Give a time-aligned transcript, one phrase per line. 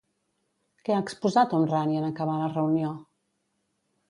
[0.87, 2.97] Què ha exposat Homrani en acabar la reunió?